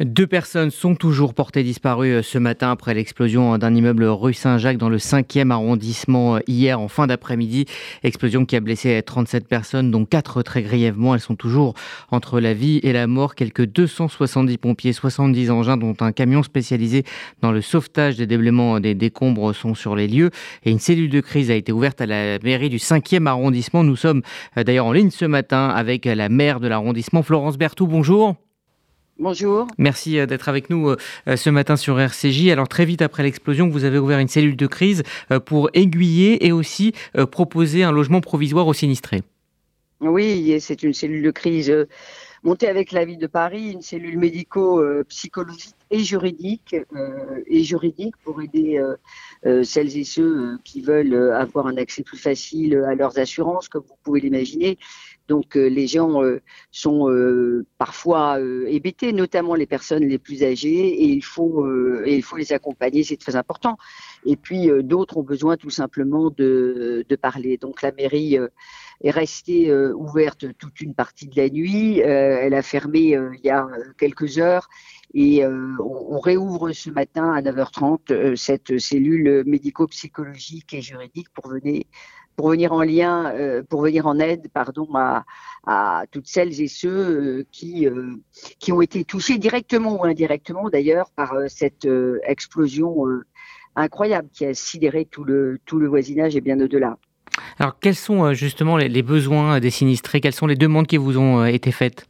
[0.00, 4.78] Deux personnes sont toujours portées disparues euh, ce matin après l'explosion d'un immeuble rue Saint-Jacques
[4.78, 7.66] dans le 5e arrondissement euh, hier en fin d'après-midi.
[8.02, 11.14] Explosion qui a blessé 37 personnes, dont 4 très grièvement.
[11.14, 11.74] Elles sont toujours
[12.10, 13.34] entre la vie et la mort.
[13.34, 17.04] Quelques 270 pompiers, 70 engins, dont un camion spécialisé
[17.42, 20.30] dans le sauvetage des déblaiements des décombres sont sur les lieux.
[20.64, 23.84] Et une cellule de crise a été ouverte à la mairie du 5e arrondissement.
[23.84, 24.22] Nous sommes
[24.56, 27.90] euh, d'ailleurs en ligne ce matin avec la maire de l'arrondissement, Florence Berthoud.
[27.90, 28.36] Bonjour.
[29.20, 29.66] Bonjour.
[29.76, 32.48] Merci euh, d'être avec nous euh, ce matin sur RCJ.
[32.48, 36.46] Alors très vite après l'explosion, vous avez ouvert une cellule de crise euh, pour aiguiller
[36.46, 36.94] et aussi
[37.30, 39.20] proposer un logement provisoire aux sinistrés.
[40.00, 41.86] Oui, c'est une cellule de crise
[42.42, 46.76] montée avec la ville de Paris, une cellule médico-psychologique et juridique,
[47.46, 48.80] et juridique pour aider
[49.64, 53.96] celles et ceux qui veulent avoir un accès plus facile à leurs assurances, comme vous
[54.02, 54.78] pouvez l'imaginer.
[55.30, 60.88] Donc euh, les gens euh, sont euh, parfois hébétés, notamment les personnes les plus âgées,
[60.88, 61.64] et il faut
[62.36, 63.78] les accompagner, c'est très important.
[64.26, 67.58] Et puis d'autres ont besoin tout simplement de parler.
[67.58, 68.38] Donc la mairie
[69.02, 72.00] est restée ouverte toute une partie de la nuit.
[72.00, 73.66] elle a fermé il y a
[73.98, 74.68] quelques heures
[75.12, 81.48] et on, réouvre ce matin à 9h30 cette cellule médico-psychologique et juridique pour
[82.48, 87.46] venir en lien, euh, pour venir en aide, pardon, à, toutes celles et ceux euh,
[87.52, 88.14] qui euh,
[88.58, 91.86] qui ont été touchés directement ou indirectement d'ailleurs par cette
[92.24, 93.06] explosion
[93.76, 96.96] incroyable qui a sidéré tout le tout le voisinage et bien au-delà.
[97.58, 100.20] Alors, quels sont justement les, besoins des sinistrés?
[100.20, 102.09] Quelles sont les demandes qui vous ont été faites?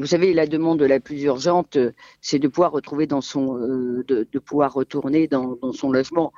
[0.00, 1.76] Vous savez, la demande la plus urgente,
[2.22, 6.32] c'est de pouvoir retrouver dans son, de, de, pouvoir retourner dans, son logement.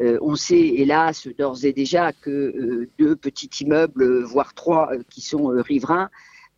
[0.00, 5.02] Euh, on sait, hélas, d'ores et déjà que euh, deux petits immeubles, voire trois, euh,
[5.10, 6.10] qui sont riverains,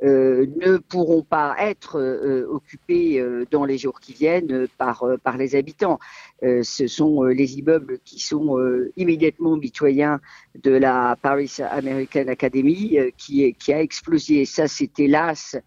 [0.02, 2.00] ne pourront pas être
[2.48, 5.98] occupés dans les jours qui viennent par, par les habitants.
[6.40, 8.58] ce sont les immeubles qui sont
[8.96, 10.18] immédiatement mitoyens
[10.64, 14.46] de la Paris American Academy qui, qui a explosé.
[14.46, 15.58] Ça, c'est hélas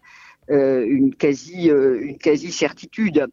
[0.48, 3.26] une quasi une quasi certitude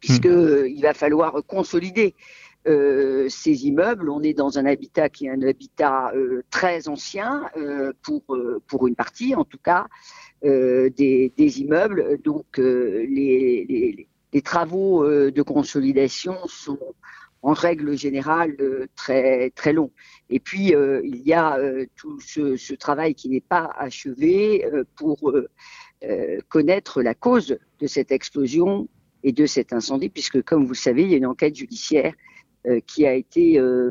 [0.00, 0.66] puisque hmm.
[0.66, 2.14] il va falloir consolider
[2.68, 4.08] euh, ces immeubles.
[4.08, 8.22] On est dans un habitat qui est un habitat euh, très ancien euh, pour
[8.68, 9.86] pour une partie, en tout cas,
[10.42, 12.18] des, des, immeubles.
[12.22, 16.78] Donc les, les, les, travaux de consolidation sont
[17.42, 18.56] en règle générale
[18.94, 19.90] très très longs.
[20.30, 21.58] Et puis il y a
[21.96, 24.64] tout ce, ce, travail qui n'est pas achevé
[24.96, 25.32] pour
[26.48, 28.88] connaître la cause de cette explosion
[29.24, 32.12] et de cet incendie, puisque comme vous le savez, il y a une enquête judiciaire
[32.66, 33.90] euh, qui a été euh,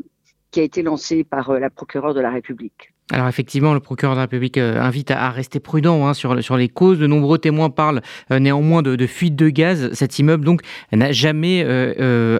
[0.50, 2.92] qui a été lancé par euh, la procureure de la République.
[3.10, 6.68] Alors effectivement, le procureur de la République invite à, rester prudent hein, sur, sur les
[6.68, 6.98] causes.
[6.98, 8.00] De nombreux témoins parlent
[8.30, 9.92] néanmoins de, de fuite de gaz.
[9.92, 10.62] Cet immeuble donc
[10.92, 11.62] n'a jamais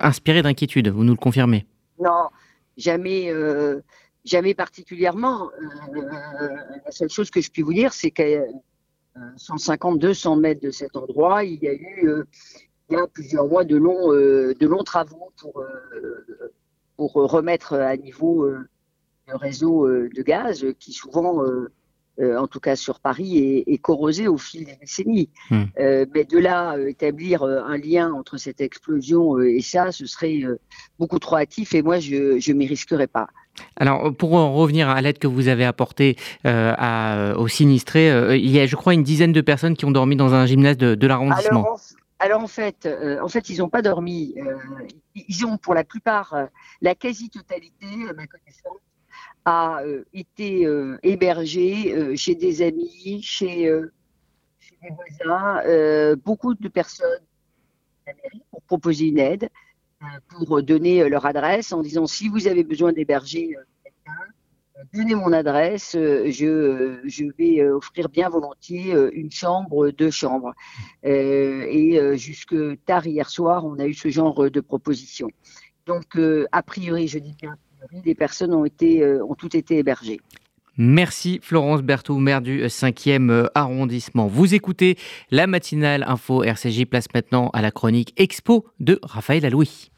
[0.01, 0.89] inspiré d'inquiétude.
[0.89, 1.67] Vous nous le confirmez?
[1.99, 2.29] Non,
[2.79, 3.31] jamais,
[4.25, 5.51] jamais particulièrement.
[5.93, 8.25] la seule chose que je puis vous dire, c'est qu'à
[9.17, 12.25] 150-200 mètres de cet endroit, il y a eu
[12.93, 18.69] il y a plusieurs mois de longs, euh, travaux pour, euh, remettre à niveau euh,
[19.29, 21.43] le réseau de gaz qui souvent,
[22.21, 25.31] en tout cas sur Paris, est, corrosé au fil des décennies.
[25.51, 25.65] Hmm.
[25.79, 30.43] mais de là, établir un lien entre cette explosion et ça, ce serait
[30.99, 33.29] beaucoup trop hâtif et moi, je ne m'y risquerais pas.
[33.77, 38.61] Alors, pour en revenir à l'aide que vous avez apportée à, aux sinistrés, il y
[38.61, 41.07] a, je crois, une dizaine de personnes qui ont dormi dans un gymnase de, de
[41.07, 41.77] l'arrondissement.
[42.23, 44.35] Alors en fait, euh, en fait, ils n'ont pas dormi.
[44.37, 44.57] Euh,
[45.17, 46.47] ils ont pour la plupart, euh,
[46.81, 48.79] la quasi-totalité, à ma connaissance,
[49.45, 49.83] a
[50.13, 50.67] été
[51.03, 53.71] hébergée chez des amis, chez,
[54.83, 57.25] des voisins, beaucoup de personnes
[58.51, 59.49] pour proposer une aide,
[60.31, 64.33] pour donner leur adresse en disant si vous avez besoin d'héberger quelqu'un,
[64.93, 70.11] donnez mon adresse, euh, je, euh, je vais euh, offrir bien volontiers une chambre, deux
[70.11, 70.55] chambres.
[71.03, 72.55] et jusque
[72.85, 75.29] tard hier soir, on a eu ce genre de proposition.
[75.87, 76.19] Donc,
[76.53, 77.57] a priori, je dis bien,
[78.05, 80.21] les personnes ont, été, ont toutes été hébergées.
[80.79, 84.27] Merci Florence Berthoud, maire du 5e arrondissement.
[84.27, 84.97] Vous écoutez
[85.31, 89.92] la matinale info RCJ, place maintenant à la chronique Expo de Raphaël Alouis.